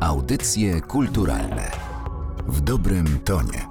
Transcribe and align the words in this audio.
Audycje 0.00 0.80
kulturalne 0.80 1.70
w 2.48 2.60
dobrym 2.60 3.18
tonie. 3.24 3.66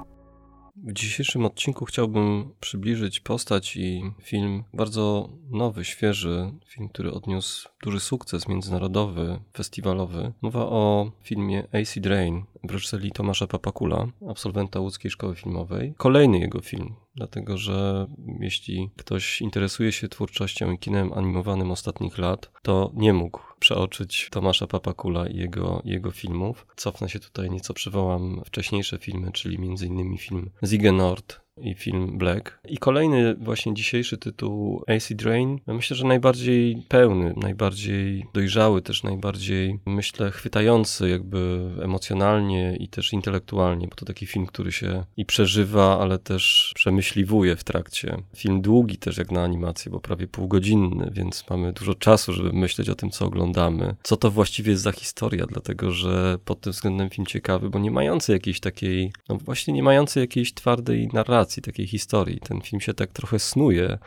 W 0.76 0.94
dzisiejszym 0.94 1.46
odcinku 1.46 1.86
chciałbym 1.86 2.54
przybliżyć 2.60 3.20
postać 3.20 3.78
i 3.78 4.12
film 4.22 4.64
bardzo 4.74 5.30
nowy, 5.52 5.86
świeży, 5.86 6.52
film, 6.66 6.90
który 6.90 7.12
odniósł 7.12 7.70
duży 7.84 8.00
sukces 8.00 8.48
międzynarodowy, 8.48 9.40
festiwalowy. 9.54 10.34
Mowa 10.42 10.66
o 10.66 11.12
filmie 11.24 11.68
Acid 11.74 12.06
Rain 12.06 12.44
w 12.64 12.72
reżyserii 12.72 13.12
Tomasza 13.12 13.48
Papakula, 13.48 14.08
absolwenta 14.30 14.80
łódzkiej 14.80 15.12
szkoły 15.12 15.36
filmowej. 15.36 15.94
Kolejny 15.98 16.40
jego 16.40 16.60
film, 16.60 16.96
dlatego 17.20 17.58
że 17.58 18.08
jeśli 18.40 18.90
ktoś 18.98 19.42
interesuje 19.42 19.92
się 19.92 20.10
twórczością 20.10 20.72
i 20.72 20.80
kinem 20.80 21.14
animowanym 21.14 21.72
ostatnich 21.72 22.18
lat, 22.18 22.52
to 22.62 22.92
nie 22.94 23.14
mógł 23.14 23.40
przeoczyć 23.60 24.30
Tomasza 24.32 24.68
Papakula 24.68 25.28
i 25.28 25.38
jego, 25.38 25.82
jego 25.86 26.12
filmów. 26.12 26.68
Cofnę 26.76 27.10
się 27.10 27.20
tutaj 27.20 27.50
nieco, 27.50 27.74
przywołam 27.74 28.42
wcześniejsze 28.46 28.98
filmy, 28.98 29.32
czyli 29.32 29.56
m.in. 29.56 30.18
film 30.18 30.50
Zige 30.64 30.92
Nord, 30.92 31.42
i 31.62 31.74
film 31.74 32.18
Black. 32.18 32.60
I 32.70 32.78
kolejny 32.78 33.36
właśnie 33.36 33.74
dzisiejszy 33.74 34.18
tytuł 34.18 34.84
Acid 34.88 35.22
Rain, 35.22 35.60
myślę, 35.68 35.96
że 35.96 36.08
najbardziej 36.08 36.84
pełny, 36.88 37.34
najbardziej 37.38 38.26
dojrzały, 38.34 38.82
też 38.82 39.04
najbardziej, 39.04 39.80
myślę, 39.86 40.32
chwytający 40.32 41.10
jakby 41.10 41.70
emocjonalnie 41.82 42.76
i 42.80 42.88
też 42.88 43.14
intelektualnie, 43.14 43.88
bo 43.88 43.96
to 43.96 44.06
taki 44.06 44.26
film, 44.26 44.46
który 44.46 44.72
się 44.72 45.04
i 45.18 45.26
przeżywa, 45.26 46.00
ale 46.00 46.20
też 46.20 46.72
przemyśliwuje 46.76 47.56
w 47.56 47.64
trakcie. 47.64 48.18
Film 48.36 48.62
długi 48.62 48.98
też 48.98 49.18
jak 49.18 49.32
na 49.32 49.44
animację, 49.44 49.92
bo 49.92 50.00
prawie 50.00 50.28
półgodzinny, 50.28 51.12
więc 51.14 51.50
mamy 51.50 51.74
dużo 51.74 51.96
czasu, 51.96 52.34
żeby 52.34 52.54
myśleć 52.54 52.90
o 52.90 52.96
tym, 52.96 53.10
co 53.10 53.26
oglądamy. 53.26 53.96
Co 54.04 54.18
to 54.18 54.32
właściwie 54.32 54.72
jest 54.72 54.84
za 54.84 54.92
historia, 54.92 55.46
dlatego 55.46 55.92
że 55.92 56.38
pod 56.46 56.62
tym 56.62 56.74
względem 56.74 57.10
film 57.10 57.26
ciekawy, 57.26 57.70
bo 57.70 57.80
nie 57.80 57.92
mający 57.92 58.32
jakiejś 58.32 58.60
takiej, 58.60 59.12
no 59.30 59.36
właśnie 59.36 59.74
nie 59.74 59.84
mający 59.84 60.20
jakiejś 60.20 60.54
twardej 60.54 61.08
narracji, 61.14 61.49
narracji, 61.50 61.62
takiej 61.62 61.88
historii. 61.88 62.40
Ten 62.40 62.62
film 62.62 62.82
się 62.82 62.94
tak 62.94 63.12
trochę 63.12 63.40
snuje, 63.40 63.98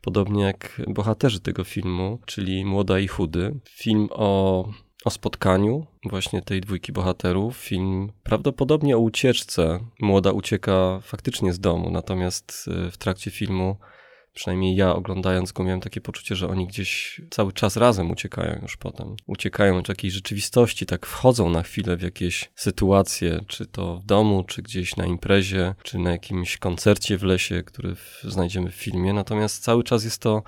podobnie 0.00 0.44
jak 0.44 0.82
bohaterzy 0.88 1.40
tego 1.40 1.64
filmu, 1.64 2.18
czyli 2.26 2.64
Młoda 2.64 2.98
i 2.98 3.08
Chudy. 3.08 3.60
Film 3.68 4.08
o 4.10 4.68
o 5.04 5.10
spotkaniu 5.10 5.86
właśnie 6.10 6.42
tej 6.42 6.60
dwójki 6.60 6.92
bohaterów. 6.92 7.56
Film 7.56 8.12
prawdopodobnie 8.22 8.96
o 8.96 9.00
ucieczce. 9.00 9.80
Młoda 10.00 10.32
ucieka 10.32 11.00
faktycznie 11.02 11.52
z 11.52 11.60
domu, 11.60 11.90
natomiast 11.90 12.68
e, 12.68 12.90
w 12.90 12.96
trakcie 12.96 13.30
filmu 13.30 13.76
przynajmniej 14.34 14.76
ja 14.76 14.94
oglądając 14.94 15.52
go 15.52 15.64
miałem 15.64 15.80
takie 15.80 16.00
poczucie, 16.00 16.36
że 16.36 16.48
oni 16.48 16.66
gdzieś 16.66 17.20
cały 17.30 17.52
czas 17.52 17.76
razem 17.76 18.10
uciekają 18.10 18.58
już 18.62 18.76
potem. 18.76 19.16
Uciekają 19.26 19.78
od 19.78 19.88
jakiejś 19.88 20.14
rzeczywistości, 20.14 20.86
tak 20.86 21.06
wchodzą 21.06 21.50
na 21.50 21.62
chwilę 21.62 21.96
w 21.96 22.02
jakieś 22.02 22.50
sytuacje, 22.54 23.40
czy 23.48 23.66
to 23.66 23.96
w 23.96 24.04
domu, 24.04 24.44
czy 24.44 24.62
gdzieś 24.62 24.96
na 24.96 25.06
imprezie, 25.06 25.74
czy 25.82 25.98
na 25.98 26.10
jakimś 26.10 26.56
koncercie 26.56 27.18
w 27.18 27.22
lesie, 27.22 27.62
który 27.62 27.96
znajdziemy 28.22 28.70
w 28.70 28.74
filmie. 28.74 29.12
Natomiast 29.12 29.62
cały 29.62 29.84
czas 29.84 30.04
jest 30.04 30.18
to 30.18 30.42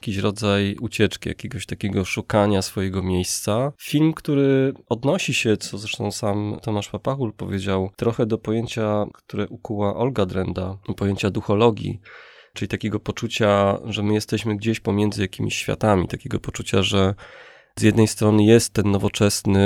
jakiś 0.00 0.16
rodzaj 0.16 0.76
ucieczki, 0.80 1.28
jakiegoś 1.28 1.66
takiego 1.66 2.04
szukania 2.04 2.62
swojego 2.62 3.02
miejsca. 3.02 3.72
Film, 3.78 4.12
który 4.12 4.72
odnosi 4.88 5.34
się, 5.34 5.56
co 5.56 5.78
zresztą 5.78 6.12
sam 6.12 6.58
Tomasz 6.62 6.88
Papachul 6.88 7.32
powiedział, 7.32 7.90
trochę 7.96 8.26
do 8.26 8.38
pojęcia, 8.38 9.04
które 9.14 9.48
ukuła 9.48 9.96
Olga 9.96 10.26
Drenda, 10.26 10.78
pojęcia 10.96 11.30
duchologii, 11.30 12.00
czyli 12.56 12.68
takiego 12.68 13.00
poczucia, 13.00 13.78
że 13.84 14.02
my 14.02 14.14
jesteśmy 14.14 14.56
gdzieś 14.56 14.80
pomiędzy 14.80 15.22
jakimiś 15.22 15.54
światami, 15.54 16.08
takiego 16.08 16.40
poczucia, 16.40 16.82
że 16.82 17.14
z 17.78 17.82
jednej 17.82 18.08
strony 18.08 18.44
jest 18.44 18.72
ten 18.72 18.90
nowoczesny, 18.90 19.60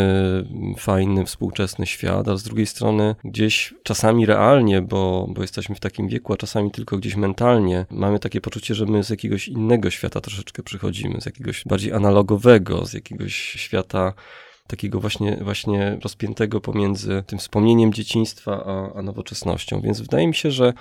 fajny, 0.78 1.24
współczesny 1.24 1.86
świat, 1.86 2.28
a 2.28 2.36
z 2.36 2.42
drugiej 2.42 2.66
strony 2.66 3.14
gdzieś 3.24 3.74
czasami 3.82 4.26
realnie, 4.26 4.82
bo, 4.82 5.26
bo 5.28 5.42
jesteśmy 5.42 5.74
w 5.74 5.80
takim 5.80 6.08
wieku, 6.08 6.32
a 6.32 6.36
czasami 6.36 6.70
tylko 6.70 6.98
gdzieś 6.98 7.16
mentalnie, 7.16 7.86
mamy 7.90 8.18
takie 8.18 8.40
poczucie, 8.40 8.74
że 8.74 8.86
my 8.86 9.04
z 9.04 9.10
jakiegoś 9.10 9.48
innego 9.48 9.90
świata 9.90 10.20
troszeczkę 10.20 10.62
przychodzimy, 10.62 11.20
z 11.20 11.26
jakiegoś 11.26 11.64
bardziej 11.64 11.92
analogowego, 11.92 12.86
z 12.86 12.92
jakiegoś 12.92 13.34
świata 13.34 14.12
takiego 14.66 15.00
właśnie, 15.00 15.36
właśnie 15.40 15.98
rozpiętego 16.02 16.60
pomiędzy 16.60 17.22
tym 17.26 17.38
wspomnieniem 17.38 17.92
dzieciństwa 17.92 18.64
a, 18.66 18.98
a 18.98 19.02
nowoczesnością. 19.02 19.80
Więc 19.80 20.00
wydaje 20.00 20.26
mi 20.26 20.34
się, 20.34 20.50
że 20.50 20.72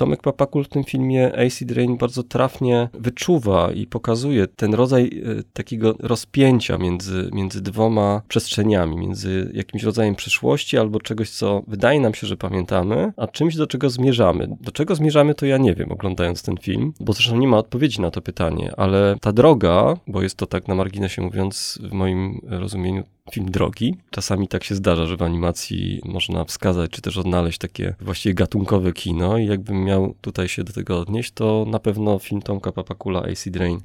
Tomek 0.00 0.22
Papakul 0.22 0.64
w 0.64 0.68
tym 0.68 0.84
filmie 0.84 1.32
Acid 1.46 1.72
Rain 1.72 1.96
bardzo 1.96 2.22
trafnie 2.22 2.88
wyczuwa 2.92 3.72
i 3.72 3.86
pokazuje 3.86 4.46
ten 4.46 4.74
rodzaj 4.74 5.04
e, 5.04 5.42
takiego 5.52 5.94
rozpięcia 5.98 6.78
między, 6.78 7.30
między 7.32 7.62
dwoma 7.62 8.22
przestrzeniami, 8.28 8.96
między 8.96 9.50
jakimś 9.54 9.82
rodzajem 9.82 10.14
przyszłości 10.14 10.78
albo 10.78 11.00
czegoś, 11.00 11.30
co 11.30 11.62
wydaje 11.66 12.00
nam 12.00 12.14
się, 12.14 12.26
że 12.26 12.36
pamiętamy, 12.36 13.12
a 13.16 13.26
czymś, 13.26 13.56
do 13.56 13.66
czego 13.66 13.90
zmierzamy. 13.90 14.56
Do 14.60 14.72
czego 14.72 14.94
zmierzamy, 14.94 15.34
to 15.34 15.46
ja 15.46 15.58
nie 15.58 15.74
wiem, 15.74 15.92
oglądając 15.92 16.42
ten 16.42 16.56
film, 16.56 16.92
bo 17.00 17.12
zresztą 17.12 17.36
nie 17.36 17.48
ma 17.48 17.58
odpowiedzi 17.58 18.00
na 18.00 18.10
to 18.10 18.22
pytanie, 18.22 18.72
ale 18.76 19.16
ta 19.20 19.32
droga, 19.32 19.96
bo 20.06 20.22
jest 20.22 20.36
to 20.36 20.46
tak 20.46 20.68
na 20.68 20.74
marginesie 20.74 21.22
mówiąc, 21.22 21.78
w 21.82 21.92
moim 21.92 22.40
rozumieniu 22.48 23.04
film 23.32 23.50
drogi. 23.50 23.96
Czasami 24.10 24.48
tak 24.48 24.64
się 24.64 24.74
zdarza, 24.74 25.06
że 25.06 25.16
w 25.16 25.22
animacji 25.22 26.00
można 26.04 26.44
wskazać, 26.44 26.90
czy 26.90 27.02
też 27.02 27.18
odnaleźć 27.18 27.58
takie 27.58 27.94
właściwie 28.00 28.34
gatunkowe 28.34 28.92
kino 28.92 29.38
i 29.38 29.46
jakbym 29.46 29.84
miał 29.84 30.14
tutaj 30.20 30.48
się 30.48 30.64
do 30.64 30.72
tego 30.72 31.00
odnieść, 31.00 31.32
to 31.32 31.64
na 31.68 31.78
pewno 31.78 32.18
film 32.18 32.42
Tomka 32.42 32.72
Papakula 32.72 33.22
Acid 33.22 33.56
Rain 33.56 33.80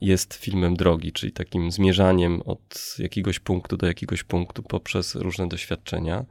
jest 0.00 0.34
filmem 0.34 0.76
drogi, 0.76 1.12
czyli 1.12 1.32
takim 1.32 1.70
zmierzaniem 1.70 2.42
od 2.42 2.96
jakiegoś 2.98 3.38
punktu 3.38 3.76
do 3.76 3.86
jakiegoś 3.86 4.24
punktu 4.24 4.62
poprzez 4.62 5.14
różne 5.14 5.48
doświadczenia. 5.48 6.24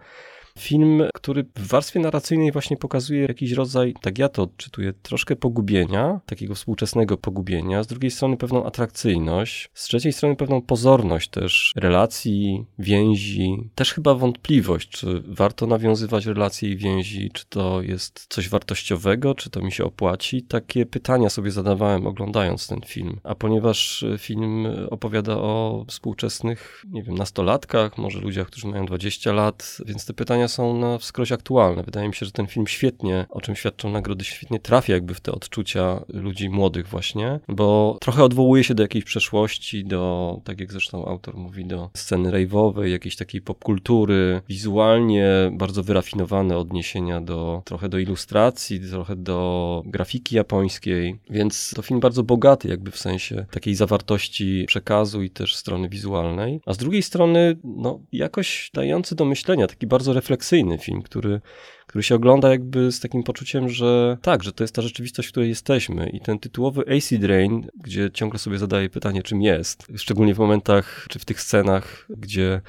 Film, 0.58 1.04
który 1.14 1.46
w 1.56 1.68
warstwie 1.68 2.00
narracyjnej 2.00 2.52
właśnie 2.52 2.78
pokazuje 2.78 3.22
jakiś 3.22 3.52
rodzaj, 3.52 3.94
tak 4.02 4.18
ja 4.18 4.30
to 4.30 4.44
odczytuję, 4.44 4.94
troszkę 4.94 5.36
pogubienia, 5.36 6.20
takiego 6.26 6.56
współczesnego 6.56 7.18
pogubienia, 7.18 7.84
z 7.84 7.88
drugiej 7.88 8.12
strony 8.12 8.38
pewną 8.38 8.66
atrakcyjność, 8.66 9.70
z 9.74 9.84
trzeciej 9.84 10.14
strony 10.14 10.36
pewną 10.36 10.62
pozorność 10.62 11.30
też 11.30 11.74
relacji, 11.76 12.66
więzi, 12.80 13.70
też 13.76 13.94
chyba 13.94 14.14
wątpliwość, 14.16 14.90
czy 14.90 15.24
warto 15.28 15.68
nawiązywać 15.68 16.26
relacje 16.26 16.70
i 16.70 16.78
więzi, 16.78 17.32
czy 17.34 17.46
to 17.46 17.82
jest 17.82 18.26
coś 18.30 18.50
wartościowego, 18.50 19.36
czy 19.36 19.50
to 19.50 19.62
mi 19.62 19.72
się 19.72 19.86
opłaci. 19.86 20.44
Takie 20.44 20.86
pytania 20.86 21.30
sobie 21.30 21.52
zadawałem 21.52 22.08
oglądając 22.08 22.68
ten 22.68 22.82
film. 22.82 23.20
A 23.24 23.36
ponieważ 23.36 24.06
film 24.18 24.68
opowiada 24.90 25.38
o 25.38 25.86
współczesnych, 25.88 26.86
nie 26.92 27.04
wiem, 27.04 27.16
nastolatkach, 27.16 27.98
może 27.98 28.20
ludziach, 28.20 28.48
którzy 28.48 28.68
mają 28.68 28.86
20 28.86 29.34
lat, 29.34 29.78
więc 29.86 30.06
te 30.06 30.14
pytania 30.14 30.47
są 30.48 30.80
na 30.80 30.98
wskroś 30.98 31.32
aktualne. 31.32 31.84
Wydaje 31.84 32.08
mi 32.08 32.16
się, 32.16 32.26
że 32.26 32.32
ten 32.32 32.48
film 32.48 32.68
świetnie, 32.68 33.26
o 33.30 33.42
czym 33.42 33.56
świadczą 33.56 33.90
nagrody, 33.90 34.26
świetnie 34.26 34.60
trafia 34.60 34.94
jakby 34.94 35.14
w 35.14 35.22
te 35.22 35.32
odczucia 35.32 36.04
ludzi 36.10 36.50
młodych 36.50 36.88
właśnie, 36.88 37.40
bo 37.48 37.98
trochę 38.02 38.24
odwołuje 38.24 38.64
się 38.64 38.76
do 38.76 38.84
jakiejś 38.84 39.06
przeszłości, 39.06 39.86
do, 39.86 40.42
tak 40.44 40.60
jak 40.60 40.72
zresztą 40.72 41.06
autor 41.06 41.38
mówi, 41.38 41.66
do 41.66 41.90
sceny 41.94 42.32
rave'owej, 42.32 42.84
jakiejś 42.84 43.16
takiej 43.16 43.42
popkultury, 43.42 44.42
wizualnie 44.50 45.52
bardzo 45.52 45.84
wyrafinowane 45.84 46.58
odniesienia 46.58 47.22
do, 47.22 47.62
trochę 47.66 47.90
do 47.90 48.00
ilustracji, 48.00 48.80
trochę 48.80 49.16
do 49.16 49.82
grafiki 49.86 50.36
japońskiej, 50.36 51.20
więc 51.30 51.74
to 51.76 51.82
film 51.82 52.00
bardzo 52.00 52.24
bogaty 52.24 52.68
jakby 52.68 52.92
w 52.92 52.98
sensie 52.98 53.46
takiej 53.52 53.76
zawartości 53.76 54.66
przekazu 54.68 55.24
i 55.24 55.30
też 55.30 55.56
strony 55.56 55.90
wizualnej, 55.90 56.62
a 56.66 56.74
z 56.74 56.78
drugiej 56.78 57.04
strony, 57.04 57.58
no, 57.64 58.00
jakoś 58.12 58.72
dający 58.74 59.16
do 59.16 59.26
myślenia, 59.26 59.68
taki 59.68 59.88
bardzo 59.88 60.14
refleksyjny 60.14 60.37
refleksyjny 60.38 60.78
film, 60.78 61.02
który, 61.02 61.42
który 61.88 62.04
się 62.04 62.16
ogląda 62.16 62.50
jakby 62.50 62.92
z 62.92 63.00
takim 63.00 63.24
poczuciem, 63.24 63.70
że 63.70 64.18
tak, 64.22 64.44
że 64.44 64.52
to 64.52 64.64
jest 64.64 64.76
ta 64.76 64.82
rzeczywistość, 64.82 65.28
w 65.28 65.32
której 65.32 65.50
jesteśmy. 65.50 66.10
I 66.10 66.22
ten 66.22 66.40
tytułowy 66.40 66.84
Acid 66.98 67.24
Rain, 67.24 67.68
gdzie 67.84 68.12
ciągle 68.12 68.40
sobie 68.40 68.58
zadaję 68.58 68.90
pytanie, 68.90 69.24
czym 69.24 69.42
jest, 69.42 69.88
szczególnie 69.96 70.36
w 70.36 70.40
momentach, 70.40 71.06
czy 71.10 71.20
w 71.20 71.26
tych 71.26 71.42
scenach, 71.42 72.08
gdzie 72.10 72.62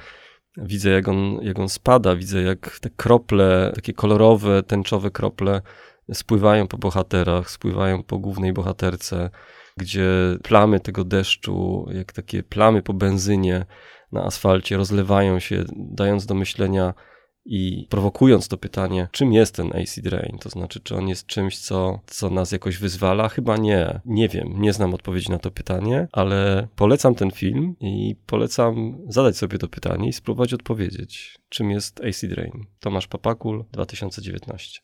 widzę, 0.57 0.89
jak 0.89 1.07
on, 1.07 1.39
jak 1.41 1.59
on 1.59 1.69
spada, 1.69 2.15
widzę, 2.15 2.41
jak 2.41 2.79
te 2.79 2.89
krople, 2.89 3.71
takie 3.75 3.93
kolorowe, 3.93 4.63
tęczowe 4.63 5.11
krople 5.11 5.61
spływają 6.13 6.67
po 6.67 6.77
bohaterach, 6.77 7.49
spływają 7.49 8.03
po 8.03 8.19
głównej 8.19 8.53
bohaterce, 8.53 9.29
gdzie 9.77 10.09
plamy 10.43 10.79
tego 10.79 11.03
deszczu, 11.03 11.87
jak 11.91 12.13
takie 12.13 12.43
plamy 12.43 12.81
po 12.81 12.93
benzynie 12.93 13.65
na 14.11 14.23
asfalcie 14.23 14.77
rozlewają 14.77 15.39
się, 15.39 15.63
dając 15.75 16.25
do 16.25 16.35
myślenia 16.35 16.93
i 17.45 17.87
prowokując 17.89 18.47
to 18.47 18.57
pytanie, 18.57 19.07
czym 19.11 19.33
jest 19.33 19.55
ten 19.55 19.75
acid 19.75 20.07
rain? 20.07 20.37
To 20.39 20.49
znaczy, 20.49 20.79
czy 20.79 20.95
on 20.95 21.07
jest 21.07 21.25
czymś, 21.25 21.57
co, 21.57 21.99
co 22.07 22.29
nas 22.29 22.51
jakoś 22.51 22.77
wyzwala? 22.77 23.29
Chyba 23.29 23.57
nie. 23.57 23.99
Nie 24.05 24.29
wiem, 24.29 24.61
nie 24.61 24.73
znam 24.73 24.93
odpowiedzi 24.93 25.31
na 25.31 25.39
to 25.39 25.51
pytanie, 25.51 26.07
ale 26.11 26.67
polecam 26.75 27.15
ten 27.15 27.31
film 27.31 27.75
i 27.81 28.15
polecam 28.25 28.97
zadać 29.07 29.37
sobie 29.37 29.57
to 29.57 29.67
pytanie 29.67 30.09
i 30.09 30.13
spróbować 30.13 30.53
odpowiedzieć, 30.53 31.39
czym 31.49 31.71
jest 31.71 32.01
acid 32.03 32.33
rain. 32.33 32.65
Tomasz 32.79 33.07
Papakul, 33.07 33.65
2019. 33.71 34.81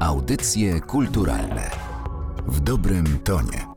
Audycje 0.00 0.80
kulturalne 0.80 1.70
w 2.46 2.60
dobrym 2.60 3.18
tonie. 3.18 3.71